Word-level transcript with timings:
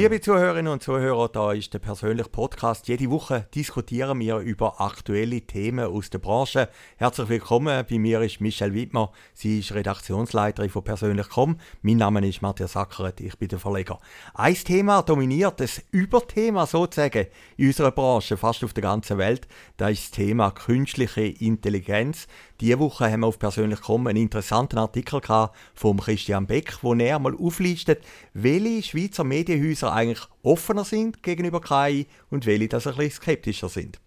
Liebe 0.00 0.18
Zuhörerinnen 0.18 0.72
und 0.72 0.82
Zuhörer, 0.82 1.28
da 1.28 1.52
ist 1.52 1.74
der 1.74 1.78
persönliche 1.78 2.30
Podcast. 2.30 2.88
Jede 2.88 3.10
Woche 3.10 3.46
diskutieren 3.54 4.18
wir 4.18 4.38
über 4.38 4.80
aktuelle 4.80 5.42
Themen 5.42 5.84
aus 5.84 6.08
der 6.08 6.20
Branche. 6.20 6.70
Herzlich 6.96 7.28
willkommen. 7.28 7.84
Bei 7.86 7.98
mir 7.98 8.22
ist 8.22 8.40
Michelle 8.40 8.72
Wittmer. 8.72 9.12
Sie 9.34 9.58
ist 9.58 9.74
Redaktionsleiterin 9.74 10.70
von 10.70 10.84
Persönlich.com. 10.84 11.58
Mein 11.82 11.98
Name 11.98 12.26
ist 12.26 12.40
Matthias 12.40 12.72
Sackeret. 12.72 13.20
Ich 13.20 13.36
bin 13.36 13.48
der 13.48 13.58
Verleger. 13.58 14.00
Ein 14.32 14.54
Thema 14.54 15.02
dominiert, 15.02 15.60
das 15.60 15.82
Überthema 15.90 16.64
sozusagen 16.64 17.26
in 17.58 17.66
unserer 17.66 17.90
Branche, 17.90 18.38
fast 18.38 18.64
auf 18.64 18.72
der 18.72 18.84
ganzen 18.84 19.18
Welt. 19.18 19.48
Das 19.76 19.90
ist 19.90 20.04
das 20.04 20.10
Thema 20.12 20.50
künstliche 20.50 21.26
Intelligenz. 21.26 22.26
Diese 22.62 22.78
Woche 22.78 23.10
haben 23.10 23.20
wir 23.20 23.26
auf 23.26 23.38
Persönlich.com 23.38 24.06
einen 24.06 24.22
interessanten 24.22 24.78
Artikel 24.78 25.20
von 25.74 25.98
Christian 25.98 26.46
Beck, 26.46 26.78
wo 26.82 26.94
er 26.94 27.18
mal 27.18 27.34
auflistet, 27.34 28.02
welche 28.32 28.82
Schweizer 28.82 29.24
Medienhäuser 29.24 29.89
eigentlich 29.90 30.26
offener 30.42 30.84
sind 30.84 31.22
gegenüber 31.22 31.60
KI 31.60 32.06
und 32.30 32.46
welche 32.46 32.68
das 32.68 32.86
ein 32.86 32.96
bisschen 32.96 33.22
skeptischer 33.22 33.68
sind. 33.68 33.98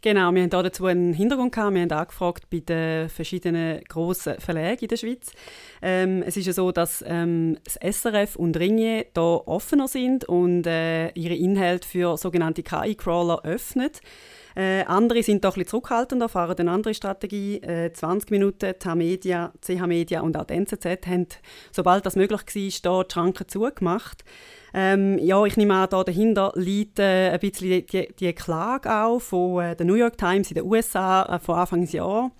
Genau, 0.00 0.32
wir 0.32 0.42
haben 0.42 0.50
dazu 0.50 0.86
einen 0.86 1.12
Hintergrund 1.12 1.52
gehabt. 1.52 1.74
Wir 1.74 1.82
haben 1.82 1.90
angefragt 1.90 2.50
bei 2.50 2.60
den 2.60 3.08
verschiedenen 3.08 3.82
grossen 3.88 4.38
Verlagen 4.38 4.82
in 4.82 4.88
der 4.88 4.96
Schweiz. 4.96 5.32
Ähm, 5.82 6.22
es 6.22 6.36
ist 6.36 6.46
ja 6.46 6.52
so, 6.52 6.70
dass 6.70 7.02
ähm, 7.06 7.56
das 7.64 7.76
SRF 7.76 8.36
und 8.36 8.56
Ringier 8.56 9.06
da 9.14 9.22
offener 9.22 9.88
sind 9.88 10.24
und 10.24 10.66
äh, 10.66 11.08
ihre 11.10 11.34
Inhalte 11.34 11.88
für 11.88 12.16
sogenannte 12.16 12.62
KI-Crawler 12.62 13.44
öffnen. 13.44 13.90
Äh, 14.58 14.82
andere 14.86 15.22
sind 15.22 15.44
doch 15.44 15.54
bisschen 15.54 15.68
zurückhaltender, 15.68 16.28
fahren 16.28 16.58
eine 16.58 16.72
andere 16.72 16.92
Strategie. 16.92 17.58
Äh, 17.62 17.92
20 17.92 18.30
Minuten, 18.30 18.74
TH-Media, 18.76 19.52
CH-Media 19.60 20.20
und 20.20 20.36
auch 20.36 20.44
die 20.44 20.54
NZZ 20.54 21.06
haben, 21.06 21.26
sobald 21.70 22.04
das 22.04 22.16
möglich 22.16 22.40
war, 22.40 23.04
die 23.04 23.12
Schranken 23.12 23.48
zugemacht. 23.48 24.24
Ähm, 24.74 25.18
ja, 25.18 25.44
ich 25.44 25.56
nehme 25.56 25.74
an, 25.74 25.88
da 25.90 26.04
dahinter 26.04 26.52
liegt 26.54 26.98
äh, 26.98 27.30
ein 27.30 27.40
bisschen 27.40 27.86
die, 27.86 28.08
die 28.18 28.32
Klage 28.32 28.92
auch 28.92 29.20
von 29.20 29.62
äh, 29.62 29.76
der 29.76 29.86
New 29.86 29.94
York 29.94 30.18
Times 30.18 30.50
in 30.50 30.56
den 30.56 30.64
USA 30.64 31.22
äh, 31.24 31.38
von 31.38 31.56
Anfang 31.56 31.80
des 31.80 31.92
Jahres. 31.92 32.30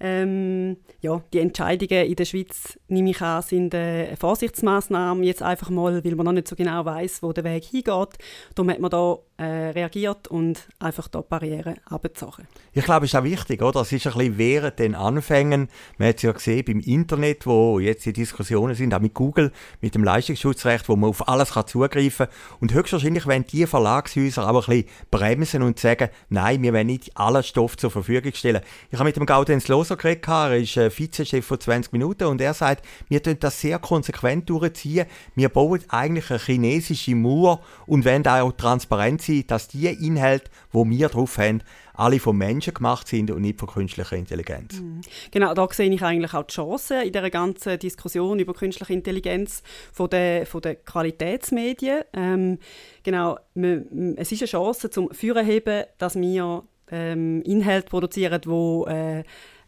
Ähm, 0.00 0.76
ja, 1.00 1.22
die 1.32 1.38
Entscheidungen 1.38 2.06
in 2.06 2.16
der 2.16 2.24
Schweiz, 2.24 2.78
nehme 2.88 3.10
ich 3.10 3.20
an, 3.22 3.42
sind 3.42 3.74
äh, 3.74 4.16
Vorsichtsmaßnahmen 4.16 5.22
jetzt 5.24 5.42
einfach 5.42 5.70
mal, 5.70 6.04
weil 6.04 6.14
man 6.14 6.26
noch 6.26 6.32
nicht 6.32 6.48
so 6.48 6.56
genau 6.56 6.84
weiß, 6.84 7.22
wo 7.22 7.32
der 7.32 7.44
Weg 7.44 7.64
hingeht. 7.64 8.18
Darum 8.54 8.70
hat 8.70 8.80
man 8.80 8.90
da 8.90 9.18
reagiert 9.42 10.28
und 10.28 10.68
einfach 10.78 11.08
da 11.08 11.20
Barrieren 11.20 11.76
abgezogen. 11.86 12.46
Ich 12.72 12.84
glaube, 12.84 13.06
es 13.06 13.12
ist 13.12 13.18
auch 13.18 13.24
wichtig, 13.24 13.62
oder? 13.62 13.80
Es 13.80 13.90
ist 13.90 14.06
ein 14.06 14.12
bisschen 14.12 14.38
während 14.38 14.78
den 14.78 14.94
Anfängen, 14.94 15.68
man 15.98 16.08
hat 16.08 16.16
es 16.16 16.22
ja 16.22 16.32
gesehen 16.32 16.64
beim 16.64 16.80
Internet, 16.80 17.46
wo 17.46 17.80
jetzt 17.80 18.06
die 18.06 18.12
Diskussionen 18.12 18.74
sind, 18.76 18.94
auch 18.94 19.00
mit 19.00 19.14
Google, 19.14 19.50
mit 19.80 19.94
dem 19.94 20.04
Leistungsschutzrecht, 20.04 20.88
wo 20.88 20.94
man 20.94 21.10
auf 21.10 21.28
alles 21.28 21.52
kann 21.52 21.66
zugreifen 21.66 22.26
kann. 22.26 22.36
Und 22.60 22.74
höchstwahrscheinlich 22.74 23.26
werden 23.26 23.44
die 23.50 23.66
Verlagshäuser 23.66 24.48
auch 24.48 24.68
ein 24.68 24.84
bisschen 24.84 24.90
bremsen 25.10 25.62
und 25.62 25.80
sagen, 25.80 26.10
nein, 26.28 26.62
wir 26.62 26.72
wollen 26.72 26.86
nicht 26.86 27.16
allen 27.16 27.42
Stoff 27.42 27.76
zur 27.76 27.90
Verfügung 27.90 28.32
stellen. 28.34 28.62
Ich 28.90 28.98
habe 28.98 29.08
mit 29.08 29.16
dem 29.16 29.26
Gaudenz 29.26 29.66
Loser 29.66 29.96
geredet, 29.96 30.28
er 30.28 30.56
ist 30.56 30.76
äh, 30.76 30.90
Vizechef 30.96 31.44
von 31.44 31.58
20 31.58 31.92
Minuten 31.92 32.24
und 32.24 32.40
er 32.40 32.54
sagt, 32.54 32.84
wir 33.08 33.22
tun 33.22 33.36
das 33.40 33.60
sehr 33.60 33.80
konsequent 33.80 34.48
durchziehen. 34.48 35.06
Wir 35.34 35.48
bauen 35.48 35.80
eigentlich 35.88 36.30
eine 36.30 36.38
chinesische 36.38 37.16
Mauer 37.16 37.60
und 37.86 38.04
wollen 38.04 38.26
auch 38.26 38.52
transparent 38.52 39.23
sein, 39.24 39.44
dass 39.46 39.68
die 39.68 39.86
Inhalte, 39.86 40.50
wo 40.72 40.88
wir 40.88 41.08
drauf 41.08 41.38
haben, 41.38 41.62
alle 41.94 42.18
von 42.18 42.36
Menschen 42.36 42.74
gemacht 42.74 43.08
sind 43.08 43.30
und 43.30 43.42
nicht 43.42 43.58
von 43.58 43.68
künstlicher 43.68 44.16
Intelligenz. 44.16 44.80
Mhm. 44.80 45.00
Genau, 45.30 45.54
da 45.54 45.66
sehe 45.70 45.90
ich 45.90 46.02
eigentlich 46.02 46.34
auch 46.34 46.44
die 46.44 46.54
Chance 46.54 47.04
in 47.04 47.12
der 47.12 47.30
ganzen 47.30 47.78
Diskussion 47.78 48.38
über 48.38 48.52
künstliche 48.52 48.92
Intelligenz 48.92 49.62
von 49.92 50.10
den, 50.10 50.44
von 50.46 50.60
den 50.60 50.76
Qualitätsmedien. 50.84 52.02
Ähm, 52.12 52.58
genau, 53.02 53.38
es 53.54 54.32
ist 54.32 54.42
eine 54.42 54.48
Chance 54.48 54.90
zum 54.90 55.10
Führerheben, 55.10 55.84
dass 55.98 56.16
wir 56.16 56.64
ähm, 56.90 57.42
Inhalte 57.42 57.88
produzieren, 57.88 58.40
die 58.40 59.24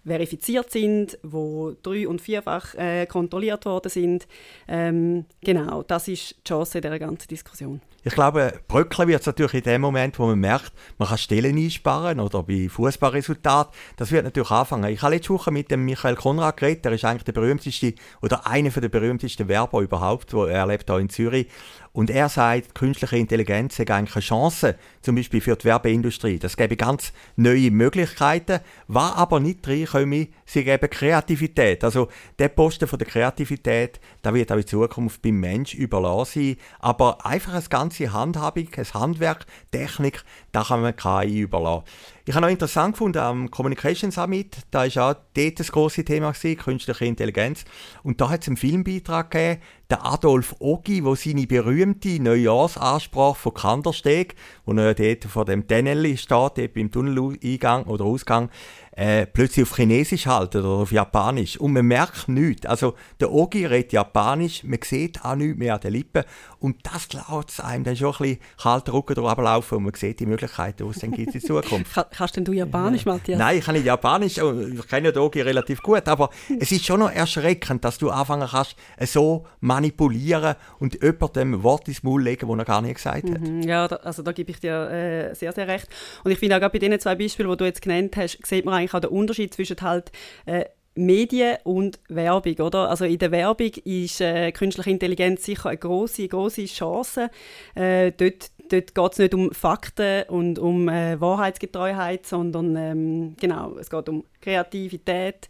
verifiziert 0.06 0.71
sind, 0.71 1.19
wo 1.22 1.72
drei- 1.83 2.06
und 2.06 2.21
vierfach 2.21 2.75
äh, 2.75 3.06
kontrolliert 3.06 3.65
worden 3.65 3.91
sind. 3.91 4.27
Ähm, 4.69 5.25
genau, 5.43 5.83
das 5.83 6.09
ist 6.09 6.37
die 6.39 6.49
Chance 6.49 6.81
der 6.81 6.99
ganzen 6.99 7.28
Diskussion. 7.28 7.81
Ich 8.06 8.15
glaube, 8.15 8.53
bröckeln 8.69 9.09
wird 9.09 9.22
es 9.22 9.27
natürlich 9.27 9.55
in 9.55 9.62
dem 9.62 9.81
Moment, 9.81 10.17
wo 10.21 10.27
man 10.27 10.39
merkt, 10.39 10.72
man 10.97 11.09
kann 11.09 11.19
Stellen 11.19 11.56
einsparen 11.56 12.21
oder 12.21 12.44
bei 12.44 12.69
Fußballresultat. 12.69 13.75
Das 13.97 14.12
wird 14.12 14.22
natürlich 14.22 14.53
anfangen. 14.53 14.93
Ich 14.93 15.03
habe 15.03 15.17
letzte 15.17 15.31
Woche 15.31 15.50
mit 15.50 15.72
dem 15.72 15.84
Michael 15.84 16.15
Konrad 16.15 16.56
geredet. 16.56 16.84
Der 16.84 16.93
ist 16.93 17.05
eigentlich 17.05 17.25
der 17.25 17.33
berühmteste 17.33 17.94
oder 18.23 18.47
einer 18.47 18.71
der 18.71 18.88
berühmtesten 18.88 19.49
Werber 19.49 19.81
überhaupt, 19.81 20.33
wo 20.34 20.44
er 20.44 20.69
lebt 20.69 20.88
hier 20.88 21.00
in 21.00 21.09
Zürich. 21.09 21.49
Und 21.97 22.11
er 22.11 22.29
sagt, 22.29 22.75
künstliche 22.75 23.17
Intelligenz 23.17 23.79
ist 23.79 23.91
eigentlich 23.91 24.17
eine 24.17 24.23
Chance, 24.23 24.75
zum 25.01 25.17
Beispiel 25.17 25.41
für 25.41 25.57
die 25.57 25.65
Werbeindustrie. 25.65 26.39
Das 26.39 26.55
gäbe 26.55 26.77
ganz 26.77 27.11
neue 27.37 27.71
Möglichkeiten. 27.71 28.61
Was 28.87 29.15
aber 29.15 29.41
nicht 29.41 29.67
reinkomme, 29.67 30.29
sie 30.45 30.65
geben 30.65 30.91
Kreativität. 30.91 31.83
Also 31.85 32.09
der 32.39 32.51
Posten 32.51 32.87
von 32.87 32.99
der 32.99 33.09
Kreativität, 33.09 33.99
da 34.21 34.35
wird 34.35 34.53
auch 34.53 34.59
in 34.59 34.67
Zukunft 34.67 35.23
beim 35.23 35.41
Mensch 35.41 35.73
überlassen 35.73 36.43
sein. 36.43 36.56
Aber 36.81 37.25
einfach 37.25 37.55
eine 37.55 37.62
ganze 37.62 38.12
Handhabung, 38.12 38.69
ein 38.77 38.93
Handwerk, 38.93 39.47
Technik, 39.71 40.23
da 40.53 40.65
kann 40.65 40.83
man 40.83 40.95
KI 40.95 41.41
überlassen. 41.41 41.85
Ich 42.27 42.35
habe 42.35 42.45
noch 42.45 42.51
interessant 42.51 42.95
gefunden 42.95 43.19
am 43.19 43.51
Communication 43.51 44.11
Summit, 44.11 44.56
da 44.71 44.81
war 44.81 45.12
auch 45.12 45.17
dort 45.33 45.61
das 45.61 45.73
große 45.73 46.05
Thema 46.05 46.33
gewesen, 46.33 46.59
künstliche 46.59 47.06
Intelligenz. 47.06 47.65
Und 48.03 48.21
da 48.21 48.29
hat 48.29 48.43
es 48.43 48.49
einen 48.49 48.56
Filmbeitrag 48.56 49.31
gegeben, 49.31 49.62
der 49.91 50.05
Adolf 50.05 50.57
Ogi, 50.59 51.05
wo 51.05 51.15
seine 51.15 51.47
berühmte 51.47 52.21
Neujahrsansprache 52.21 53.37
von 53.37 53.55
Kandersteg, 53.55 54.35
wo 54.65 54.73
er 54.73 54.95
dort 54.95 55.25
vor 55.25 55.45
dem 55.45 55.67
Tunnel 55.67 56.17
steht, 56.17 56.59
dort 56.59 56.75
beim 56.75 56.91
Tunneleingang 56.91 57.85
oder 57.85 58.05
Ausgang, 58.05 58.51
äh, 58.97 59.27
plötzlich 59.27 59.65
auf 59.65 59.77
Chinesisch 59.77 60.27
halten 60.27 60.59
oder 60.59 60.69
auf 60.69 60.91
Japanisch. 60.91 61.59
Und 61.59 61.75
man 61.75 61.84
merkt 61.84 62.29
nichts. 62.29 62.65
Also 62.67 62.95
der 63.21 63.31
Ogi 63.31 63.67
redet 63.67 63.93
Japanisch, 63.93 64.65
man 64.65 64.79
sieht 64.83 65.23
auch 65.23 65.37
nichts 65.37 65.59
mehr 65.59 65.75
an 65.75 65.81
den 65.81 65.93
Lippen. 65.93 66.25
Und 66.61 66.79
das 66.83 67.09
lässt 67.12 67.62
einem 67.62 67.85
dann 67.85 67.95
schon 67.95 68.15
ein 68.15 68.19
bisschen 68.19 68.39
kalter 68.61 68.95
Rücken 68.95 69.15
drüber 69.15 69.43
laufen 69.43 69.77
und 69.77 69.85
man 69.85 69.95
sieht 69.95 70.19
die 70.21 70.27
Möglichkeiten, 70.27 70.85
die 70.85 70.91
es 70.91 70.99
dann 70.99 71.12
gibt 71.12 71.35
in 71.35 71.41
Zukunft. 71.43 71.95
Kannst 72.11 72.37
denn 72.37 72.45
du 72.45 72.53
Japanisch, 72.53 73.05
Matthias? 73.05 73.39
Nein, 73.39 73.59
ich 73.59 73.65
kann 73.65 73.75
nicht 73.75 73.85
Japanisch. 73.85 74.41
Oh, 74.41 74.53
ich 74.53 74.89
kenne 74.89 75.12
den 75.12 75.23
Ogi 75.23 75.43
relativ 75.43 75.83
gut. 75.83 76.09
Aber 76.09 76.31
es 76.59 76.73
ist 76.73 76.87
schon 76.87 77.01
noch 77.01 77.12
erschreckend, 77.12 77.85
dass 77.85 77.99
du 77.99 78.09
anfangen 78.09 78.49
kannst, 78.51 78.77
so 79.01 79.47
manipulieren 79.61 80.56
und 80.79 81.03
jemandem 81.03 81.62
Wort 81.62 81.87
ins 81.89 82.03
Maul 82.03 82.23
legen, 82.23 82.49
das 82.49 82.59
er 82.59 82.65
gar 82.65 82.81
nicht 82.81 82.95
gesagt 82.95 83.29
hat. 83.29 83.41
Mhm, 83.41 83.62
ja, 83.62 83.87
da, 83.89 83.97
also 83.97 84.23
da 84.23 84.33
gebe 84.33 84.51
ich 84.51 84.61
dir 84.61 84.91
äh, 84.91 85.35
sehr, 85.35 85.53
sehr 85.53 85.69
recht. 85.69 85.89
Und 86.25 86.31
ich 86.31 86.39
finde 86.39 86.56
auch 86.56 86.61
gerade 86.61 86.73
bei 86.73 86.79
den 86.79 86.99
zwei 86.99 87.15
Beispielen, 87.15 87.51
die 87.51 87.56
du 87.59 87.65
jetzt 87.67 87.83
genannt 87.83 88.17
hast, 88.17 88.39
sieht 88.47 88.65
man 88.65 88.75
eigentlich 88.75 88.86
auch 88.95 89.01
den 89.01 89.11
Unterschied 89.11 89.55
zwischen 89.55 89.81
halt 89.81 90.11
äh, 90.47 90.65
Medien 90.95 91.59
und 91.65 92.01
Werbung, 92.09 92.59
oder? 92.61 92.89
Also 92.89 93.05
in 93.05 93.19
der 93.19 93.31
Werbung 93.31 93.71
ist 93.85 94.21
äh, 94.21 94.51
künstliche 94.53 94.91
Intelligenz 94.91 95.45
sicher 95.45 95.69
eine 95.69 95.79
große, 95.79 96.27
große 96.27 96.65
Chance. 96.65 97.31
Äh, 97.75 98.13
dort 98.13 98.51
dort 98.71 98.95
geht 98.95 99.13
es 99.13 99.19
nicht 99.19 99.35
um 99.35 99.53
Fakten 99.53 100.25
und 100.29 100.59
um 100.59 100.89
äh, 100.89 101.21
Wahrheitsgetreuheit, 101.21 102.27
sondern 102.27 102.77
ähm, 102.77 103.37
genau, 103.39 103.77
es 103.79 103.91
geht 103.91 104.09
um 104.09 104.25
Kreativität. 104.41 105.49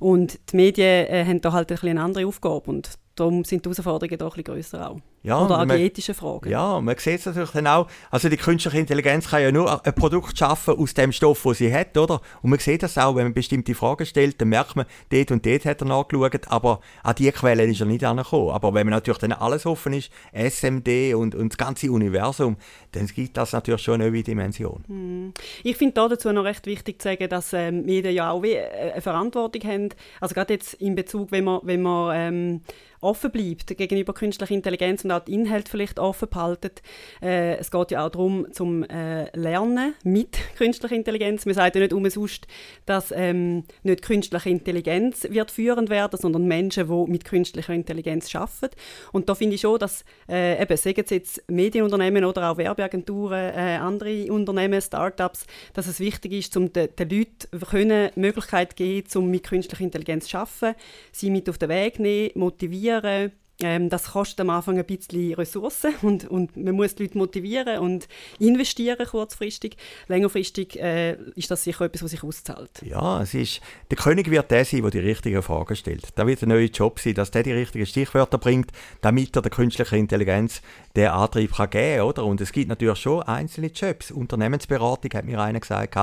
Und 0.00 0.38
die 0.50 0.56
Medien 0.56 1.06
äh, 1.06 1.24
haben 1.26 1.40
da 1.40 1.52
halt 1.52 1.70
ein 1.70 1.78
eine 1.82 2.02
andere 2.02 2.26
Aufgabe 2.26 2.70
und 2.70 2.98
darum 3.14 3.44
sind 3.44 3.64
die 3.64 3.70
Herausforderungen 3.70 4.18
da 4.18 4.24
ein 4.26 4.30
bisschen 4.30 4.44
grösser 4.44 4.90
auch. 4.90 5.00
Ja, 5.24 5.42
Oder 5.42 5.58
auch 5.58 5.64
die 5.64 5.82
ethischen 5.82 6.14
Fragen. 6.14 6.50
Ja, 6.50 6.78
man 6.82 6.98
sieht 6.98 7.20
es 7.20 7.24
natürlich 7.24 7.50
dann 7.52 7.66
auch. 7.66 7.88
Also 8.10 8.28
die 8.28 8.36
künstliche 8.36 8.76
Intelligenz 8.76 9.30
kann 9.30 9.40
ja 9.40 9.50
nur 9.50 9.84
ein 9.84 9.94
Produkt 9.94 10.38
schaffen 10.38 10.76
aus 10.76 10.92
dem 10.92 11.12
Stoff, 11.12 11.42
den 11.44 11.54
sie 11.54 11.74
hat, 11.74 11.96
oder? 11.96 12.20
Und 12.42 12.50
man 12.50 12.58
sieht 12.58 12.82
das 12.82 12.98
auch, 12.98 13.16
wenn 13.16 13.24
man 13.24 13.32
bestimmte 13.32 13.74
Fragen 13.74 14.04
stellt, 14.04 14.38
dann 14.42 14.50
merkt 14.50 14.76
man, 14.76 14.84
dort 15.10 15.30
und 15.30 15.46
dort 15.46 15.64
hat 15.64 15.80
er 15.80 15.86
nachgeschaut, 15.86 16.48
aber 16.48 16.80
an 17.02 17.14
diese 17.16 17.32
Quellen 17.32 17.70
ist 17.70 17.80
er 17.80 17.86
nicht 17.86 18.04
angekommen. 18.04 18.50
Aber 18.50 18.74
wenn 18.74 18.86
man 18.86 18.92
natürlich 18.92 19.16
dann 19.16 19.32
alles 19.32 19.64
offen 19.64 19.94
ist, 19.94 20.10
SMD 20.34 21.14
und, 21.14 21.34
und 21.34 21.54
das 21.54 21.56
ganze 21.56 21.90
Universum, 21.90 22.58
dann 22.92 23.06
gibt 23.06 23.38
das 23.38 23.54
natürlich 23.54 23.80
schon 23.80 24.02
eine 24.02 24.10
neue 24.10 24.22
Dimension. 24.22 24.84
Hm. 24.88 25.32
Ich 25.62 25.78
finde 25.78 25.94
dazu 25.94 26.32
noch 26.32 26.44
recht 26.44 26.66
wichtig 26.66 27.00
zu 27.00 27.08
sagen, 27.08 27.30
dass 27.30 27.54
ähm, 27.54 27.86
Medien 27.86 28.14
ja 28.14 28.30
auch 28.30 28.44
äh, 28.44 28.92
eine 28.92 29.00
Verantwortung 29.00 29.62
haben. 29.62 29.88
Also 30.20 30.34
gerade 30.34 30.52
jetzt 30.52 30.74
in 30.74 30.94
Bezug, 30.94 31.32
wenn 31.32 31.44
man, 31.44 31.60
wenn 31.62 31.80
man 31.80 32.14
ähm, 32.14 32.60
offen 33.04 33.30
bleibt 33.30 33.76
gegenüber 33.76 34.12
künstlicher 34.12 34.54
Intelligenz 34.54 35.04
und 35.04 35.12
auch 35.12 35.20
die 35.20 35.34
Inhalte 35.34 35.70
vielleicht 35.70 35.98
offen 35.98 36.28
behalten. 36.28 36.70
Äh, 37.22 37.56
es 37.56 37.70
geht 37.70 37.90
ja 37.90 38.06
auch 38.06 38.10
darum, 38.10 38.46
zum 38.52 38.82
äh, 38.84 39.30
Lernen 39.36 39.94
mit 40.02 40.38
künstlicher 40.56 40.94
Intelligenz. 40.94 41.46
Man 41.46 41.54
sagt 41.54 41.76
ja 41.76 41.82
nicht 41.82 41.92
umsonst, 41.92 42.46
dass 42.86 43.12
ähm, 43.14 43.64
nicht 43.82 44.02
künstliche 44.02 44.50
Intelligenz 44.50 45.26
wird 45.30 45.50
führend 45.50 45.90
werden, 45.90 46.18
sondern 46.20 46.46
Menschen, 46.46 46.88
die 46.88 47.10
mit 47.10 47.24
künstlicher 47.24 47.74
Intelligenz 47.74 48.34
arbeiten. 48.34 48.74
Und 49.12 49.28
da 49.28 49.34
finde 49.34 49.54
ich 49.54 49.60
schon, 49.60 49.78
dass 49.78 50.04
äh, 50.28 50.60
eben, 50.62 50.76
sagen 50.76 51.02
es 51.04 51.10
jetzt 51.10 51.44
Medienunternehmen 51.50 52.24
oder 52.24 52.50
auch 52.50 52.56
Werbeagenturen, 52.56 53.54
äh, 53.54 53.78
andere 53.80 54.32
Unternehmen, 54.32 54.80
Startups, 54.80 55.46
dass 55.72 55.86
es 55.86 56.00
wichtig 56.00 56.32
ist, 56.32 56.56
um 56.56 56.72
den, 56.72 56.88
den 56.96 57.08
Leuten 57.08 57.60
können 57.70 58.10
Möglichkeit 58.14 58.76
geben, 58.76 59.08
um 59.16 59.30
mit 59.30 59.44
künstlicher 59.44 59.84
Intelligenz 59.84 60.28
zu 60.28 60.38
arbeiten, 60.38 60.76
sie 61.12 61.30
mit 61.30 61.48
auf 61.48 61.58
den 61.58 61.68
Weg 61.68 61.98
nehmen, 61.98 62.30
motivieren, 62.34 62.93
Ähm, 63.62 63.88
das 63.88 64.10
kostet 64.10 64.40
am 64.40 64.50
Anfang 64.50 64.78
ein 64.78 64.84
bisschen 64.84 65.34
Ressourcen 65.34 65.94
und, 66.02 66.28
und 66.28 66.56
man 66.56 66.74
muss 66.74 66.96
die 66.96 67.04
Leute 67.04 67.18
motivieren 67.18 67.78
und 67.78 68.08
investieren 68.40 69.06
kurzfristig. 69.06 69.76
Längerfristig 70.08 70.80
äh, 70.80 71.16
ist 71.36 71.50
das 71.50 71.62
sicher 71.62 71.84
etwas, 71.84 72.02
was 72.02 72.10
sich 72.10 72.24
auszahlt. 72.24 72.82
Ja, 72.82 73.22
es 73.22 73.32
ist, 73.32 73.60
der 73.90 73.96
König 73.96 74.28
wird 74.30 74.50
der 74.50 74.64
sein, 74.64 74.82
der 74.82 74.90
die 74.90 74.98
richtigen 74.98 75.40
Fragen 75.40 75.76
stellt. 75.76 76.08
Da 76.16 76.26
wird 76.26 76.42
ein 76.42 76.48
neuer 76.48 76.68
Job 76.68 76.98
sein, 76.98 77.14
dass 77.14 77.30
der 77.30 77.44
die 77.44 77.52
richtigen 77.52 77.86
Stichwörter 77.86 78.38
bringt, 78.38 78.72
damit 79.02 79.36
er 79.36 79.42
der 79.42 79.52
künstlichen 79.52 79.96
Intelligenz 80.00 80.60
den 80.96 81.08
Antrieb 81.08 81.54
kann 81.54 81.70
geben 81.70 82.12
kann. 82.12 82.24
Und 82.24 82.40
es 82.40 82.50
gibt 82.50 82.68
natürlich 82.68 82.98
schon 82.98 83.22
einzelne 83.22 83.68
Jobs. 83.68 84.10
Unternehmensberatung 84.10 85.12
hat 85.14 85.24
mir 85.24 85.40
einer 85.40 85.60
gesagt, 85.60 85.96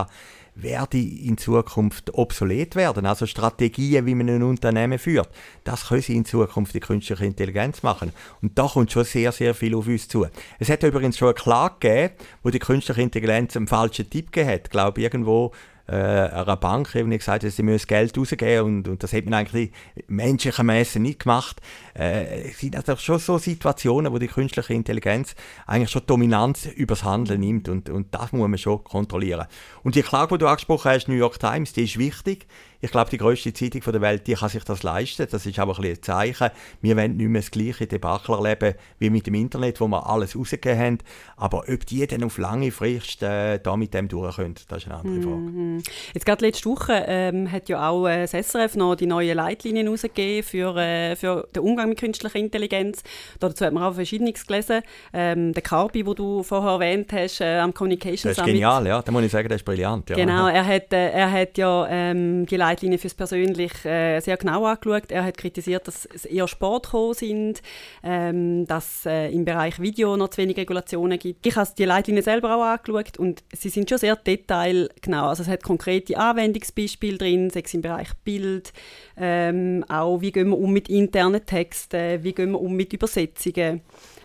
werde 0.56 0.98
in 0.98 1.38
Zukunft 1.38 2.14
obsolet 2.14 2.76
werden. 2.76 3.06
Also 3.06 3.26
Strategien, 3.26 4.06
wie 4.06 4.16
man 4.16 4.30
ein 4.30 4.44
Unternehmen 4.44 5.00
führt, 5.00 5.30
das 5.64 5.88
können 5.88 6.02
sie 6.02 6.16
in 6.16 6.26
Zukunft 6.26 6.74
die 6.74 6.80
künstliche 6.80 7.26
Intelligenz 7.26 7.84
machen. 7.84 8.12
Und 8.42 8.58
da 8.58 8.68
kommt 8.68 8.92
schon 8.92 9.06
sehr, 9.06 9.32
sehr 9.32 9.54
viel 9.54 9.76
auf 9.76 9.88
uns 9.88 10.08
zu. 10.08 10.26
Es 10.60 10.70
hat 10.70 10.84
übrigens 10.84 11.18
schon 11.18 11.30
eine 11.30 11.36
Klage 11.36 11.76
gegeben, 11.80 12.14
wo 12.44 12.50
die 12.50 12.60
künstliche 12.60 13.02
Intelligenz 13.02 13.56
einen 13.56 13.68
falschen 13.68 14.10
Tipp 14.10 14.32
gegeben 14.32 14.54
hat. 14.54 14.62
Ich 14.66 14.72
glaube, 14.72 15.02
irgendwo 15.02 15.52
äh, 15.88 15.94
einer 15.94 16.58
Bank 16.58 16.96
eben 16.96 17.10
gesagt, 17.12 17.44
dass 17.44 17.56
sie 17.56 17.64
müssen 17.64 17.88
Geld 17.88 18.18
rausgeben 18.18 18.66
und, 18.66 18.88
und 18.88 19.04
das 19.04 19.14
hat 19.14 19.26
man 19.26 19.36
eigentlich 19.36 19.72
menschlichermaßen 20.08 21.02
nicht 21.02 21.20
gemacht. 21.20 21.62
Äh, 21.94 22.50
es 22.50 22.60
sind 22.60 22.76
natürlich 22.76 23.02
schon 23.02 23.20
so 23.20 23.38
Situationen, 23.38 24.12
wo 24.12 24.18
die 24.18 24.28
künstliche 24.28 24.74
Intelligenz 24.74 25.36
eigentlich 25.66 25.92
schon 25.92 26.04
Dominanz 26.06 26.66
übers 26.66 27.04
Handeln 27.04 27.42
nimmt 27.42 27.70
und, 27.70 27.90
und 27.90 28.14
das 28.14 28.32
muss 28.32 28.48
man 28.48 28.58
schon 28.58 28.84
kontrollieren. 28.84 29.48
Und 29.84 29.96
die 29.96 30.04
Klage, 30.04 30.36
die 30.36 30.40
du 30.40 30.48
angesprochen 30.48 30.92
hast, 30.92 31.08
New 31.08 31.16
York 31.16 31.40
Times, 31.40 31.74
die 31.74 31.84
ist 31.84 31.98
wichtig. 31.98 32.48
Ich 32.82 32.92
glaube, 32.92 33.12
die 33.12 33.18
grösste 33.18 33.54
Zeitung 33.54 33.82
der 33.92 34.02
Welt, 34.02 34.26
die 34.26 34.34
kann 34.34 34.50
sich 34.50 34.64
das 34.64 34.82
leisten. 34.82 35.28
Das 35.30 35.46
ist 35.46 35.60
aber 35.60 35.78
ein, 35.78 35.86
ein 35.86 36.02
Zeichen. 36.02 36.50
Wir 36.82 36.98
wollen 36.98 37.18
nicht 37.18 37.30
mehr 37.30 37.42
das 37.42 37.52
gleiche 37.52 37.86
Debakel 37.86 38.36
erleben 38.36 38.74
wie 38.98 39.12
mit 39.12 39.28
dem 39.28 39.36
Internet, 39.36 39.80
wo 39.80 39.88
wir 39.88 40.10
alles 40.10 40.36
rausgegeben 40.36 40.80
haben. 40.80 40.98
Aber 41.38 41.66
ob 41.72 41.86
die 41.86 42.06
dann 42.08 42.24
auf 42.24 42.40
lange 42.40 42.72
Frist 42.72 43.22
äh, 43.22 43.60
da 43.60 43.78
mit 43.78 43.94
dem 43.94 44.08
durchkommen, 44.08 44.56
das 44.68 44.80
ist 44.80 44.86
eine 44.88 44.98
andere 44.98 45.22
Frage. 45.22 45.36
Mhm. 45.36 45.84
Jetzt 46.14 46.26
gerade 46.26 46.46
letzte 46.46 46.70
Woche 46.70 47.06
ähm, 47.08 47.52
hat 47.52 47.70
ja 47.70 47.88
auch 47.88 48.08
äh, 48.08 48.28
das 48.28 48.32
SRF 48.32 48.76
noch 48.76 48.96
die 48.96 49.06
neuen 49.06 49.36
Leitlinien 49.36 49.88
rausgegeben 49.88 50.44
für, 50.44 50.76
äh, 50.76 51.16
für 51.16 51.48
den 51.56 51.62
Umgang 51.62 51.90
mit 51.90 52.00
künstlicher 52.00 52.40
Intelligenz. 52.40 53.04
Dazu 53.40 53.64
hat 53.64 53.74
man 53.74 53.84
auch 53.84 53.94
Verschiedenes 53.94 54.48
gelesen. 54.48 54.82
Ähm, 55.14 55.54
der 55.54 55.62
Carby, 55.62 56.04
den 56.04 56.16
du 56.16 56.42
vorher 56.42 56.72
erwähnt 56.72 57.14
hast, 57.14 57.42
äh, 57.42 57.60
am 57.60 57.74
Communication 57.74 58.34
Summit. 58.34 58.38
Das 58.38 58.48
ist 58.48 58.54
genial, 58.54 58.88
ja. 58.88 59.02
Da 59.04 59.12
muss 59.12 59.24
ich 59.24 59.32
sagen, 59.32 59.50
das 59.50 59.58
ist 59.58 59.66
brillant. 59.66 60.10
Ja. 60.10 60.16
Genau, 60.16 60.48
er 60.48 60.66
hat, 60.66 60.92
äh, 60.94 61.12
er 61.12 61.32
hat 61.32 61.58
ja 61.60 61.88
ähm, 61.88 62.46
die 62.48 62.56
Leitlinien 62.56 62.71
fürs 62.80 63.14
Persönliche 63.14 63.90
äh, 63.90 64.20
sehr 64.20 64.38
genau 64.38 64.66
angeschaut. 64.66 65.12
Er 65.12 65.24
hat 65.24 65.38
kritisiert, 65.38 65.88
dass 65.88 66.06
es 66.06 66.26
eher 66.26 66.48
Sport 66.48 66.90
sind, 67.16 67.62
ähm, 68.04 68.66
dass 68.68 69.06
äh, 69.06 69.30
im 69.32 69.46
Bereich 69.46 69.80
Video 69.80 70.18
noch 70.18 70.30
zu 70.30 70.38
wenig 70.42 70.58
Regulationen 70.58 71.20
gibt. 71.20 71.46
Ich 71.46 71.56
habe 71.56 71.70
die 71.78 71.86
Leitlinien 71.86 72.24
selber 72.24 72.56
auch 72.56 72.64
angeschaut 72.64 73.18
und 73.18 73.44
sie 73.54 73.70
sind 73.70 73.90
schon 73.90 73.98
sehr 73.98 74.16
detailgenau. 74.16 75.28
Also 75.28 75.44
es 75.44 75.50
hat 75.50 75.64
konkrete 75.64 76.18
Anwendungsbeispiele 76.18 77.18
drin, 77.18 77.50
sei 77.50 77.62
es 77.66 77.74
im 77.74 77.82
Bereich 77.82 78.10
Bild, 78.24 78.74
ähm, 79.18 79.86
auch 79.88 80.22
wie 80.22 80.32
gehen 80.32 80.50
wir 80.50 80.58
um 80.58 80.72
mit 80.72 80.90
internen 80.90 81.46
Texten, 81.46 82.24
wie 82.24 82.34
gehen 82.34 82.52
wir 82.52 82.62
um 82.62 82.76
mit 82.76 82.94
Übersetzungen. 82.94 83.82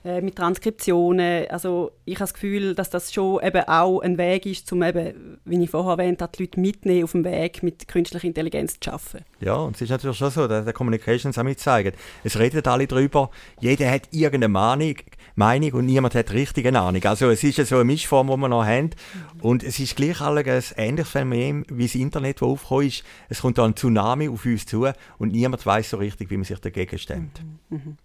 Äh, 0.06 0.20
mit 0.20 0.36
Transkriptionen. 0.36 1.48
Also 1.50 1.90
ich 2.04 2.14
habe 2.14 2.26
das 2.26 2.34
Gefühl, 2.34 2.76
dass 2.76 2.90
das 2.90 3.12
schon 3.12 3.42
eben 3.42 3.66
auch 3.66 3.98
ein 3.98 4.16
Weg 4.18 4.46
ist, 4.46 4.72
um 4.72 4.84
eben, 4.84 5.40
wie 5.44 5.60
ich 5.60 5.68
vorher 5.68 5.98
erwähnt 5.98 6.22
habe, 6.22 6.30
die 6.36 6.44
Leute 6.44 6.60
mitnehmen 6.60 7.02
auf 7.02 7.10
dem 7.10 7.24
Weg, 7.24 7.64
mit 7.64 7.88
künstlicher 7.88 8.24
Intelligenz 8.24 8.78
zu 8.78 8.92
arbeiten. 8.92 9.24
Ja, 9.40 9.56
und 9.56 9.74
es 9.74 9.82
ist 9.82 9.90
natürlich 9.90 10.16
schon 10.16 10.30
so, 10.30 10.46
dass 10.46 10.64
der 10.64 10.74
Communication 10.74 11.32
Summit 11.32 11.58
zeigt. 11.58 11.98
Es 12.22 12.38
redet 12.38 12.68
alle 12.68 12.86
darüber, 12.86 13.32
jeder 13.58 13.90
hat 13.90 14.02
irgendeine 14.12 14.46
Meinung, 14.46 14.94
Meinung 15.34 15.72
und 15.72 15.86
niemand 15.86 16.14
hat 16.14 16.32
richtige 16.32 16.68
Ahnung. 16.78 17.04
Also 17.04 17.28
es 17.28 17.42
ist 17.42 17.56
so 17.66 17.74
eine 17.74 17.84
Mischform, 17.84 18.28
die 18.28 18.36
wir 18.36 18.48
noch 18.48 18.64
haben. 18.64 18.90
Und 19.42 19.64
es 19.64 19.80
ist 19.80 19.96
gleich 19.96 20.20
ein 20.20 20.36
ähnliches 20.76 21.10
Phänomen 21.10 21.66
wie 21.68 21.86
das 21.86 21.96
Internet, 21.96 22.36
das 22.36 22.48
aufgekommen 22.48 22.86
ist. 22.86 23.02
Es 23.28 23.40
kommt 23.40 23.58
da 23.58 23.64
ein 23.64 23.74
Tsunami 23.74 24.28
auf 24.28 24.44
uns 24.44 24.66
zu 24.66 24.86
und 25.18 25.32
niemand 25.32 25.66
weiß 25.66 25.90
so 25.90 25.96
richtig, 25.96 26.30
wie 26.30 26.36
man 26.36 26.44
sich 26.44 26.60
dagegen 26.60 26.96
stemmt. 26.96 27.42
Mhm. 27.42 27.76
Mhm. 27.76 27.96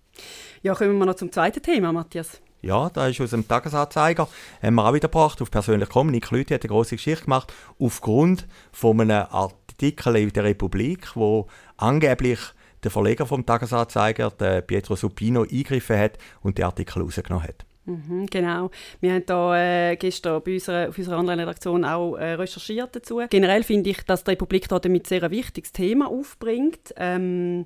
Ja, 0.64 0.76
kommen 0.76 0.98
wir 1.00 1.06
noch 1.08 1.16
zum 1.16 1.32
zweiten 1.32 1.62
Thema, 1.64 1.92
Matthias. 1.92 2.40
Ja, 2.62 2.92
da 2.92 3.08
ist 3.08 3.20
aus 3.20 3.32
dem 3.32 3.48
Tagesanzeiger, 3.48 4.28
haben 4.62 4.76
wir 4.76 4.86
auch 4.86 4.94
wieder 4.94 5.08
gebracht, 5.08 5.42
auf 5.42 5.50
persönlich 5.50 5.90
kommen. 5.90 6.12
Nick 6.12 6.30
Lüthi 6.30 6.54
hat 6.54 6.62
eine 6.62 6.70
große 6.70 6.98
Geschichte 6.98 7.24
gemacht, 7.24 7.52
aufgrund 7.80 8.48
von 8.72 9.02
einem 9.02 9.26
Artikel 9.32 10.16
in 10.18 10.32
der 10.32 10.44
Republik, 10.44 11.16
wo 11.16 11.48
angeblich 11.78 12.40
der 12.84 12.92
Verleger 12.92 13.26
vom 13.26 13.44
Tagesanzeiger, 13.44 14.30
der 14.30 14.62
Pietro 14.62 14.96
Supino, 14.96 15.42
eingegriffen 15.42 15.98
hat 15.98 16.20
und 16.44 16.60
den 16.60 16.66
Artikel 16.66 17.02
rausgenommen 17.02 17.48
hat. 17.48 17.66
Mhm, 17.86 18.28
genau. 18.28 18.70
Wir 19.00 19.14
haben 19.14 19.26
da 19.26 19.58
äh, 19.58 19.96
gestern 19.96 20.44
bei 20.44 20.54
unserer, 20.54 20.90
auf 20.90 20.98
unserer 21.00 21.18
Online-Redaktion 21.18 21.84
auch 21.84 22.16
äh, 22.18 22.34
recherchiert 22.34 22.96
dazu. 22.96 23.22
Generell 23.28 23.64
finde 23.64 23.90
ich, 23.90 24.04
dass 24.04 24.24
die 24.24 24.32
Republik 24.32 24.70
da 24.70 24.78
damit 24.78 25.08
sehr 25.08 25.24
ein 25.24 25.32
wichtiges 25.32 25.72
Thema 25.72 26.08
aufbringt. 26.08 26.94
Ähm, 26.98 27.66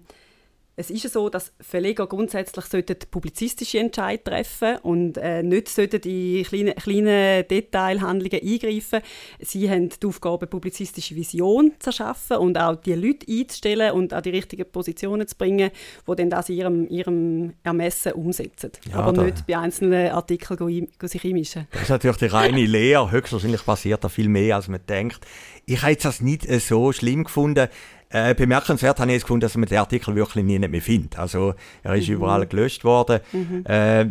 es 0.77 0.89
ist 0.89 1.11
so, 1.11 1.29
dass 1.29 1.53
Verleger 1.61 2.05
grundsätzlich 2.07 2.65
publizistische 3.09 3.79
Entscheidungen 3.79 4.23
treffen 4.25 4.77
und 4.79 5.17
äh, 5.17 5.41
nicht 5.41 5.69
sollten 5.69 6.01
in 6.01 6.43
kleine, 6.43 6.73
kleine 6.73 7.43
Detailhandlungen 7.45 8.41
eingreifen. 8.41 9.01
Sie 9.39 9.69
haben 9.69 9.89
die 9.89 10.05
Aufgabe, 10.05 10.47
publizistische 10.47 11.15
Vision 11.15 11.71
zu 11.79 11.91
erschaffen 11.91 12.37
und 12.37 12.57
auch 12.57 12.75
die 12.75 12.93
Leute 12.93 13.25
einzustellen 13.29 13.91
und 13.91 14.11
an 14.11 14.23
die 14.23 14.31
richtigen 14.31 14.69
Positionen 14.69 15.27
zu 15.27 15.35
bringen, 15.37 15.71
die 16.07 16.15
dann 16.15 16.29
das 16.29 16.49
in 16.49 16.55
ihrem, 16.57 16.87
ihrem 16.89 17.53
Ermessen 17.63 18.11
umsetzen. 18.13 18.71
Ja, 18.89 18.97
Aber 18.97 19.23
nicht 19.23 19.47
bei 19.47 19.57
einzelnen 19.57 20.11
Artikeln 20.11 20.57
go, 20.57 20.67
go 20.99 21.07
sich 21.07 21.23
einmischen. 21.23 21.67
Das 21.71 21.83
ist 21.83 21.89
natürlich 21.89 22.17
die 22.17 22.25
reine 22.25 22.65
Lehre. 22.65 23.11
Höchstwahrscheinlich 23.11 23.65
passiert 23.65 24.03
da 24.03 24.09
viel 24.09 24.27
mehr, 24.27 24.57
als 24.57 24.67
man 24.67 24.81
denkt. 24.87 25.25
Ich 25.65 25.81
habe 25.81 25.95
das 25.95 26.21
nicht 26.21 26.47
so 26.61 26.91
schlimm 26.91 27.23
gefunden. 27.23 27.69
Äh, 28.15 28.33
bemerkenswert 28.33 28.97
habe 29.01 29.11
ich 29.11 29.23
gefunden, 29.23 29.41
dass 29.41 29.57
man 29.57 29.67
den 29.67 29.77
Artikel 29.77 30.15
wirklich 30.15 30.45
nie 30.45 30.57
mehr 30.57 30.81
findet. 30.81 31.19
Also 31.19 31.53
er 31.83 31.95
ist 31.95 32.07
mhm. 32.07 32.15
überall 32.15 32.47
gelöscht 32.47 32.85
worden. 32.85 33.19
Mhm. 33.33 33.65
Äh, 33.67 34.03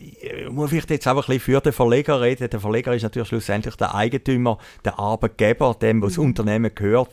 ich 0.00 0.50
muss 0.50 0.70
vielleicht 0.70 0.90
jetzt 0.90 1.06
auch 1.06 1.12
ein 1.12 1.16
bisschen 1.18 1.38
für 1.38 1.60
den 1.60 1.72
Verleger 1.72 2.20
reden. 2.20 2.50
Der 2.50 2.58
Verleger 2.58 2.92
ist 2.92 3.04
natürlich 3.04 3.28
schlussendlich 3.28 3.76
der 3.76 3.94
Eigentümer, 3.94 4.58
der 4.84 4.98
Arbeitgeber, 4.98 5.76
dem, 5.80 6.02
was 6.02 6.14
mhm. 6.14 6.14
das 6.14 6.18
Unternehmen 6.18 6.74
gehört. 6.74 7.10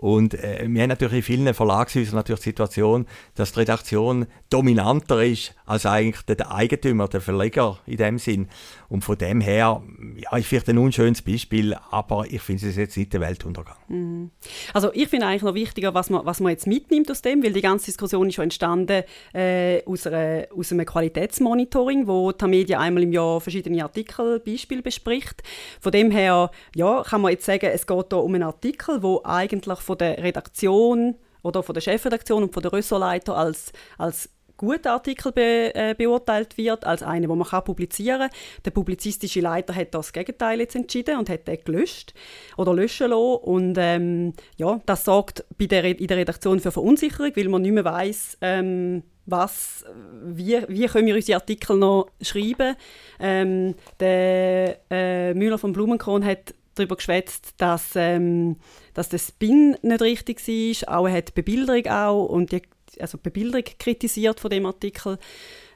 Und 0.00 0.32
äh, 0.32 0.64
wir 0.66 0.82
haben 0.82 0.88
natürlich 0.88 1.16
in 1.16 1.22
vielen 1.22 1.54
Verlagshäusern 1.54 2.14
natürlich 2.14 2.40
die 2.40 2.48
Situation, 2.48 3.06
dass 3.34 3.52
die 3.52 3.60
Redaktion 3.60 4.26
dominanter 4.48 5.22
ist 5.22 5.54
als 5.66 5.84
eigentlich 5.84 6.22
der, 6.22 6.36
der 6.36 6.52
Eigentümer, 6.52 7.06
der 7.06 7.20
Verleger 7.20 7.78
in 7.84 7.98
dem 7.98 8.18
Sinn. 8.18 8.48
Und 8.88 9.04
von 9.04 9.18
dem 9.18 9.42
her, 9.42 9.82
ja, 10.16 10.38
ich 10.38 10.46
finde 10.46 10.72
ein 10.72 10.78
unschönes 10.78 11.20
Beispiel, 11.20 11.76
aber 11.90 12.24
ich 12.30 12.40
finde 12.40 12.66
es 12.68 12.76
jetzt 12.76 12.96
nicht 12.96 13.12
der 13.12 13.20
Weltuntergang. 13.20 13.76
Mhm. 13.88 14.30
Also 14.72 14.90
ich 14.94 15.06
finde 15.08 15.26
eigentlich 15.26 15.42
noch 15.42 15.54
wichtiger, 15.54 15.92
was 15.92 16.08
man, 16.08 16.24
was 16.24 16.40
man 16.40 16.50
jetzt 16.50 16.66
mitnimmt 16.66 17.10
aus 17.10 17.20
dem, 17.20 17.42
weil 17.44 17.52
die 17.52 17.60
ganze 17.60 17.86
Diskussion 17.86 18.26
ist 18.28 18.36
schon 18.36 18.44
entstanden 18.44 19.04
äh, 19.34 19.84
aus, 19.84 20.06
einer, 20.06 20.46
aus 20.56 20.72
einem 20.72 20.86
Qualitätsmonitoring, 20.86 22.06
wo 22.06 22.32
die 22.32 22.46
Media 22.46 22.80
einmal 22.80 23.02
im 23.02 23.12
Jahr 23.12 23.38
verschiedene 23.42 23.82
Artikel, 23.82 24.40
Beispiele 24.40 24.80
bespricht. 24.80 25.42
Von 25.78 25.92
dem 25.92 26.10
her, 26.10 26.50
ja, 26.74 27.02
kann 27.02 27.20
man 27.20 27.32
jetzt 27.32 27.44
sagen, 27.44 27.66
es 27.66 27.86
geht 27.86 28.06
hier 28.08 28.18
um 28.18 28.34
einen 28.34 28.44
Artikel, 28.44 29.02
wo 29.02 29.20
eigentlich 29.24 29.78
von 29.90 29.98
der 29.98 30.22
Redaktion 30.22 31.16
oder 31.42 31.64
von 31.64 31.74
der 31.74 31.80
Chefredaktion 31.80 32.44
und 32.44 32.54
von 32.54 32.62
der 32.62 32.72
Ressortleiter 32.72 33.36
als, 33.36 33.72
als 33.98 34.28
guter 34.56 34.92
Artikel 34.92 35.32
be, 35.32 35.74
äh, 35.74 35.94
beurteilt 35.98 36.56
wird, 36.56 36.84
als 36.84 37.02
einen, 37.02 37.28
den 37.28 37.38
man 37.38 37.48
kann 37.48 37.64
publizieren 37.64 38.28
kann. 38.28 38.30
Der 38.64 38.70
publizistische 38.70 39.40
Leiter 39.40 39.74
hat 39.74 39.92
das 39.92 40.12
Gegenteil 40.12 40.60
jetzt 40.60 40.76
entschieden 40.76 41.18
und 41.18 41.28
hat 41.28 41.48
den 41.48 41.58
gelöscht 41.64 42.14
oder 42.56 42.72
löschen 42.72 43.08
lassen. 43.10 43.42
Und 43.42 43.76
ähm, 43.78 44.34
ja, 44.58 44.80
das 44.86 45.04
sorgt 45.06 45.44
bei 45.58 45.66
der, 45.66 45.84
in 45.98 46.06
der 46.06 46.18
Redaktion 46.18 46.60
für 46.60 46.70
Verunsicherung, 46.70 47.32
weil 47.34 47.48
man 47.48 47.62
nicht 47.62 47.72
mehr 47.72 47.84
weiss, 47.84 48.38
ähm, 48.42 49.02
was, 49.26 49.84
wie, 50.24 50.58
wie 50.68 50.86
können 50.86 51.06
wir 51.06 51.16
unsere 51.16 51.40
Artikel 51.40 51.76
noch 51.76 52.10
schreiben. 52.20 52.76
Ähm, 53.18 53.74
der 53.98 54.78
äh, 54.88 55.34
Müller 55.34 55.58
von 55.58 55.72
Blumenkron 55.72 56.24
hat 56.24 56.54
darüber 56.80 56.96
geschwätzt, 56.96 57.54
dass, 57.58 57.92
ähm, 57.94 58.56
dass 58.94 59.08
der 59.08 59.18
Spin 59.18 59.76
nicht 59.82 60.02
richtig 60.02 60.46
war. 60.86 60.98
Auch 60.98 61.06
er 61.06 61.14
hat 61.14 61.28
die 61.28 61.32
Bebilderung 61.32 61.86
auch 61.86 62.26
und 62.26 62.52
die, 62.52 62.62
also 62.98 63.18
die 63.18 63.22
Bebilderung 63.22 63.64
kritisiert 63.78 64.40
von 64.40 64.50
dem 64.50 64.66
Artikel. 64.66 65.18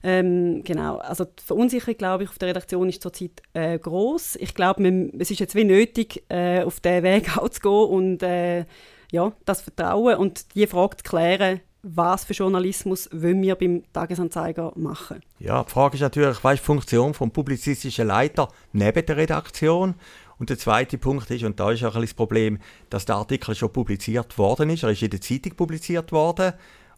Ähm, 0.03 0.63
genau, 0.65 0.99
also 0.99 1.25
die 1.25 1.43
Verunsicherung, 1.43 1.97
glaube 1.97 2.25
ich, 2.25 2.29
auf 2.29 2.39
der 2.39 2.49
Redaktion 2.49 2.89
ist 2.89 3.03
zurzeit 3.03 3.43
äh, 3.55 3.79
groß. 3.79 4.37
Ich 4.37 4.55
glaube, 4.55 5.11
es 5.19 5.31
ist 5.31 5.41
jetzt 5.41 5.55
wie 5.55 5.65
nötig, 5.65 6.25
äh, 6.29 6.63
auf 6.63 6.81
diesen 6.81 7.03
Weg 7.03 7.37
auch 7.39 7.49
zu 7.49 7.61
gehen 7.61 7.71
und 7.71 8.23
äh, 8.23 8.65
ja, 9.13 9.33
das 9.45 9.63
Vertrauen 9.63 10.17
und 10.17 10.55
die 10.55 10.67
Frage 10.67 10.97
zu 10.99 11.05
klären, 11.05 11.61
was 11.85 12.25
für 12.25 12.33
Journalismus 12.33 13.09
wollen 13.13 13.43
wir 13.43 13.55
beim 13.55 13.85
Tagesanzeiger 13.93 14.73
machen. 14.75 15.21
Ja, 15.39 15.63
die 15.63 15.71
Frage 15.71 15.97
ist 15.97 16.01
natürlich, 16.01 16.43
was 16.43 16.55
ist 16.55 16.63
die 16.63 16.67
Funktion 16.67 17.15
vom 17.15 17.31
publizistischen 17.31 18.09
Leiter 18.09 18.49
neben 18.73 19.05
der 19.05 19.17
Redaktion? 19.17 19.95
Und 20.39 20.51
der 20.51 20.59
zweite 20.59 20.99
Punkt 20.99 21.31
ist, 21.31 21.45
und 21.45 21.61
da 21.61 21.71
ist 21.71 21.85
auch 21.85 21.95
ein 21.95 22.03
das 22.03 22.15
Problem, 22.15 22.59
dass 22.91 23.05
der 23.05 23.17
Artikel 23.17 23.55
schon 23.55 23.73
publiziert 23.73 24.37
worden 24.37 24.71
ist, 24.71 24.83
er 24.83 24.91
ist 24.91 25.03
in 25.03 25.11
der 25.11 25.21
Zeitung 25.21 25.55
publiziert 25.55 26.13
worden 26.13 26.55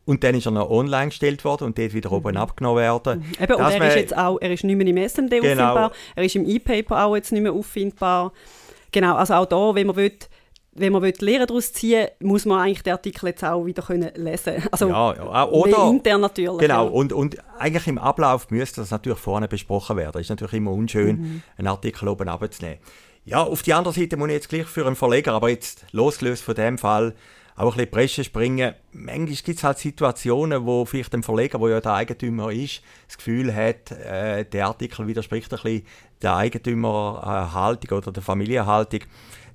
und 0.07 0.23
dann 0.25 0.35
ist 0.35 0.47
er 0.47 0.53
noch 0.53 0.71
online 0.71 1.09
gestellt 1.09 1.45
worden 1.45 1.65
und 1.65 1.79
dort 1.79 1.93
wieder 1.93 2.11
oben 2.13 2.33
mhm. 2.33 2.41
abgenommen 2.41 2.79
werden. 2.79 3.19
Mhm. 3.19 3.45
Eben, 3.45 3.55
und 3.55 3.73
er 3.73 3.89
ist 3.89 3.97
jetzt 3.97 4.17
auch, 4.17 4.39
er 4.41 4.53
ist 4.53 4.65
nicht 4.65 4.77
mehr 4.77 4.87
im 4.87 4.97
SMD 4.97 5.31
genau. 5.31 5.43
auffindbar, 5.43 5.93
er 6.15 6.25
ist 6.25 6.37
im 6.37 6.47
E-Paper 6.47 7.05
auch 7.05 7.17
jetzt 7.17 7.33
nicht 7.33 7.43
mehr 7.43 7.53
auffindbar. 7.53 8.33
Genau, 8.93 9.17
also 9.17 9.35
auch 9.35 9.47
da, 9.47 9.75
wenn 9.75 9.89
man 9.89 9.97
will, 9.97 10.13
wenn 10.73 10.93
man 10.93 11.03
Lehren 11.03 11.47
daraus 11.47 11.73
ziehen 11.73 12.07
will, 12.21 12.29
muss 12.29 12.45
man 12.45 12.61
eigentlich 12.61 12.83
den 12.83 12.93
Artikel 12.93 13.27
jetzt 13.27 13.43
auch 13.45 13.65
wieder 13.65 13.83
können 13.83 14.11
lesen 14.15 14.63
Also 14.71 14.89
ja, 14.89 15.15
ja. 15.15 15.49
Oder, 15.49 15.89
intern 15.89 16.21
natürlich. 16.21 16.61
Genau, 16.61 16.85
ja. 16.85 16.91
und, 16.91 17.13
und 17.13 17.37
eigentlich 17.59 17.87
im 17.87 17.99
Ablauf 17.99 18.51
müsste 18.51 18.83
das 18.83 18.91
natürlich 18.91 19.19
vorne 19.19 19.49
besprochen 19.49 19.97
werden. 19.97 20.19
Es 20.19 20.27
ist 20.27 20.31
natürlich 20.31 20.55
immer 20.55 20.73
unschön, 20.73 21.17
mhm. 21.17 21.43
einen 21.57 21.69
Artikel 21.69 22.09
oben 22.09 22.29
abzunehmen. 22.29 22.79
Ja, 23.29 23.43
auf 23.43 23.63
die 23.63 23.75
andere 23.75 23.93
Seite 23.93 24.17
muss 24.17 24.29
ich 24.29 24.35
jetzt 24.35 24.49
gleich 24.49 24.67
für 24.67 24.87
einen 24.87 24.95
Verleger, 24.95 25.33
aber 25.33 25.49
jetzt 25.49 25.85
losgelöst 25.91 26.45
von 26.45 26.55
dem 26.55 26.79
Fall, 26.79 27.13
auch 27.57 27.73
ein 27.73 27.79
bisschen 27.79 27.91
Presse 27.91 28.25
springen. 28.25 28.73
Manchmal 28.93 29.27
gibt 29.27 29.59
es 29.59 29.65
halt 29.65 29.79
Situationen, 29.79 30.65
wo 30.65 30.85
vielleicht 30.85 31.13
ein 31.13 31.25
Verleger, 31.25 31.59
der 31.59 31.69
ja 31.71 31.81
der 31.81 31.95
Eigentümer 31.95 32.53
ist, 32.53 32.83
das 33.09 33.17
Gefühl 33.17 33.53
hat, 33.53 33.91
äh, 33.91 34.45
der 34.45 34.67
Artikel 34.69 35.09
widerspricht 35.09 35.53
ein 35.53 35.61
bisschen 35.61 35.87
der 36.23 36.37
Eigentümerhaltung 36.37 37.99
oder 37.99 38.13
der 38.13 38.23
Familienhaltung 38.23 39.01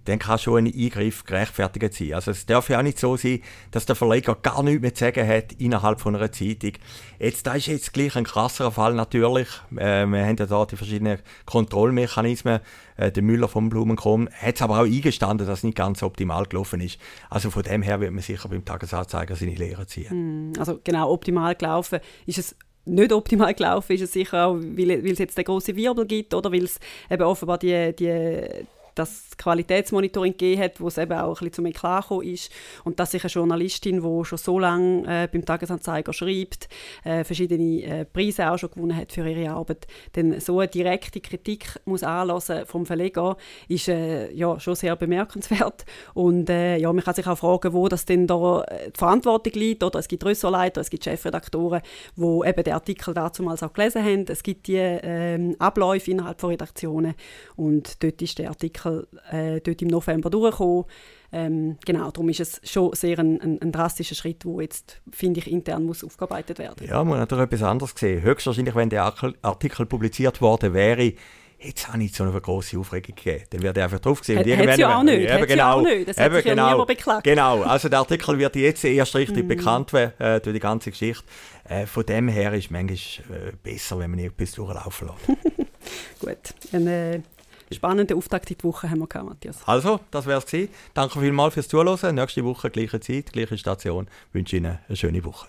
dann 0.06 0.20
kann 0.20 0.40
schon 0.40 0.66
ein 0.66 0.74
Eingriff 0.74 1.24
gerechtfertigt 1.24 1.94
sein. 1.94 2.14
Also 2.14 2.32
es 2.32 2.46
darf 2.46 2.70
ja 2.70 2.80
auch 2.80 2.84
nicht 2.84 3.00
so 3.00 3.18
sein, 3.18 3.42
dass 3.72 3.86
der 3.86 3.96
Verleger 3.96 4.36
gar 4.36 4.64
nichts 4.64 4.82
mehr 4.82 4.94
zu 4.94 5.06
sagen 5.06 5.28
hat 5.28 5.54
innerhalb 5.54 6.02
von 6.02 6.16
einer 6.16 6.32
Zeitung. 6.32 6.74
Jetzt, 7.20 7.46
da 7.46 7.54
ist 7.54 7.68
jetzt 7.68 7.94
gleich 7.94 8.16
ein 8.16 8.24
krasserer 8.24 8.72
Fall 8.72 8.94
natürlich. 8.94 9.48
Äh, 9.76 10.06
wir 10.06 10.26
haben 10.26 10.38
ja 10.38 10.46
da 10.46 10.66
die 10.66 10.76
verschiedenen 10.76 11.20
Kontrollmechanismen. 11.46 12.60
Äh, 12.98 13.12
der 13.12 13.24
Müller 13.24 13.48
vom 13.48 13.70
Blumenkron 13.70 14.30
hat 14.30 14.56
es 14.56 14.62
aber 14.62 14.80
auch 14.80 14.86
eingestanden, 14.86 15.46
dass 15.46 15.60
es 15.60 15.64
nicht 15.64 15.78
ganz 15.78 16.02
optimal 16.04 16.46
gelaufen 16.46 16.82
ist. 16.82 17.00
Also 17.30 17.52
von 17.52 17.64
dem 17.64 17.82
her 17.82 18.00
wird 18.00 18.12
man 18.12 18.24
sicher 18.24 18.50
beim 18.50 18.66
Tagesanzeiger 18.66 19.36
seine 19.36 19.56
Lehre 19.56 19.86
ziehen. 19.86 20.10
Hm, 20.10 20.54
also 20.58 20.80
genau, 20.84 21.12
optimal 21.12 21.56
gelaufen 21.56 22.00
ist 22.26 22.40
es 22.40 22.56
nicht 22.84 23.14
optimal 23.14 23.54
gelaufen 23.54 23.94
ist 23.94 24.02
es 24.02 24.14
sicher 24.14 24.48
auch, 24.48 24.56
weil, 24.56 25.04
weil 25.04 25.12
es 25.12 25.20
jetzt 25.20 25.38
den 25.38 25.46
grossen 25.46 25.76
Wirbel 25.76 26.08
gibt 26.08 26.34
oder 26.34 26.52
weil 26.52 26.64
es 26.64 26.80
eben 27.12 27.22
offenbar 27.22 27.60
die, 27.60 27.96
die 27.96 28.66
das 28.96 29.38
Qualitätsmonitoring 29.38 30.34
gegeben 30.34 30.62
hat, 30.62 30.82
wo 30.82 30.88
es 30.88 30.98
eben 30.98 31.14
auch 31.14 31.30
ein 31.30 31.34
bisschen 31.34 31.54
zum 31.54 31.66
Eklat 31.66 32.12
ist. 32.24 32.52
Und 32.84 33.00
dass 33.00 33.12
sich 33.12 33.24
eine 33.24 33.32
Journalistin, 33.32 34.02
die 34.02 34.26
schon 34.26 34.38
so 34.38 34.60
lange 34.60 35.04
äh, 35.24 35.28
beim 35.28 35.46
Tagesanzeiger 35.46 36.14
schreibt, 36.14 36.70
äh, 37.04 37.24
verschiedene 37.24 37.84
äh, 37.84 38.06
Preise 38.06 38.50
auch 38.50 38.58
schon 38.58 38.72
gewonnen 38.72 38.96
hat 38.96 39.12
für 39.12 39.28
ihre 39.28 39.52
Arbeit, 39.52 39.88
denn 40.16 40.40
so 40.40 40.60
eine 40.60 40.68
direkte 40.68 41.22
Kritik 41.22 41.80
muss 41.86 42.04
anlassen 42.04 42.66
vom 42.66 42.86
Verleger 42.86 43.38
ist 43.68 43.88
äh, 43.88 44.32
ja 44.32 44.60
schon 44.60 44.76
sehr 44.76 44.96
bemerkenswert. 44.96 45.86
Und 46.14 46.50
äh, 46.50 46.78
ja, 46.78 46.92
man 46.92 47.04
kann 47.04 47.16
sich 47.16 47.28
auch 47.28 47.38
fragen, 47.38 47.74
wo 47.74 47.88
das 47.88 48.06
denn 48.06 48.28
da 48.28 48.64
äh, 48.64 48.92
die 48.92 48.98
Verantwortung 48.98 49.54
liegt. 49.54 49.84
Oder 49.84 50.00
es 50.00 50.08
gibt 50.08 50.26
Ressortleiter, 50.26 50.82
es 50.82 50.90
gibt 50.90 51.04
Chefredaktoren, 51.04 51.82
wo 52.16 52.44
eben 52.44 52.64
den 52.64 52.74
Artikel 52.74 53.14
damals 53.14 53.64
auch 53.64 53.74
gelesen 53.74 54.04
haben, 54.04 54.26
es 54.28 54.44
gibt 54.44 54.68
die 54.68 54.78
ähm, 54.78 55.56
Abläufe 55.60 56.12
innerhalb 56.12 56.40
von 56.40 56.52
Redaktionen. 56.52 57.16
Und 57.56 58.04
dort 58.04 58.22
ist 58.22 58.40
der 58.40 58.50
Artikel 58.50 58.81
Artikel 58.82 59.08
äh, 59.32 59.62
dort 59.62 59.82
im 59.82 59.88
November 59.88 60.30
durchgekommen. 60.30 60.86
Ähm, 61.34 61.78
genau, 61.86 62.12
darum 62.12 62.28
ist 62.30 62.42
es 62.42 62.62
schon 62.64 62.94
sehr 62.94 63.18
ein, 63.20 63.40
ein, 63.42 63.62
ein 63.62 63.72
drastischer 63.72 64.16
Schritt, 64.16 64.44
der 64.44 64.62
jetzt, 64.62 65.02
finde 65.12 65.40
ich, 65.40 65.50
intern 65.50 65.86
muss 65.86 66.04
aufgearbeitet 66.04 66.60
werden 66.60 66.86
Ja, 66.86 67.04
man 67.04 67.20
hat 67.20 67.32
natürlich 67.32 67.46
etwas 67.46 67.64
anderes 67.64 67.94
gesehen. 67.94 68.22
Höchstwahrscheinlich, 68.22 68.76
wenn 68.76 68.90
der 68.90 69.14
Artikel 69.42 69.86
publiziert 69.86 70.42
worden 70.42 70.74
wäre, 70.74 71.14
jetzt 71.58 71.88
habe 71.88 72.04
ich 72.04 72.14
so 72.14 72.24
eine 72.24 72.40
große 72.40 72.78
Aufregung 72.78 73.16
gegeben. 73.16 73.46
Dann 73.50 73.62
wird 73.62 73.78
einfach 73.78 74.00
drauf 74.00 74.20
gesehen. 74.20 74.40
Es 74.40 74.78
ja 74.78 74.98
auch 74.98 75.04
nicht. 75.04 75.30
Eben 75.30 75.46
genau, 75.46 75.56
ja 75.56 75.74
auch 75.74 75.82
nicht. 75.82 76.10
Das 76.10 76.18
hat 76.18 76.34
sich 76.34 76.44
genau, 76.44 76.64
ja 76.64 76.72
niemand 76.72 76.88
beklagt. 76.88 77.24
Genau, 77.24 77.62
also 77.62 77.88
der 77.88 78.00
Artikel 78.00 78.38
wird 78.38 78.56
jetzt 78.56 78.84
erst 78.84 79.16
richtig 79.16 79.46
mm. 79.46 79.48
bekannt 79.48 79.94
werden, 79.94 80.20
äh, 80.20 80.42
durch 80.42 80.54
die 80.54 80.60
ganze 80.60 80.92
Geschichte. 80.92 81.24
Äh, 81.64 81.86
von 81.86 82.06
dem 82.06 82.28
her 82.28 82.54
ist 82.54 82.66
es 82.66 82.72
manchmal 82.72 82.98
äh, 82.98 83.52
besser, 83.64 84.00
wenn 84.00 84.12
man 84.12 84.20
etwas 84.20 84.52
durchlaufen 84.52 85.10
lässt. 85.10 85.70
Gut, 86.20 86.74
äh, 86.74 87.22
spannenden 87.76 88.18
Auftakt 88.18 88.50
in 88.52 88.58
die 88.58 88.64
Woche 88.64 88.90
haben 88.90 89.00
wir 89.00 89.08
gehabt, 89.08 89.30
Matthias. 89.30 89.58
Also, 89.66 90.00
das 90.12 90.26
wäre 90.26 90.40
es 90.46 90.70
Danke 90.94 91.20
vielmals 91.20 91.54
fürs 91.54 91.68
Zuhören. 91.68 92.16
Nächste 92.16 92.44
Woche 92.44 92.70
gleiche 92.70 93.00
Zeit, 93.00 93.34
gleiche 93.34 93.58
Station. 93.58 94.08
Ich 94.30 94.36
wünsche 94.36 94.58
Ihnen 94.58 94.80
eine 94.88 94.96
schöne 94.96 95.24
Woche. 95.24 95.48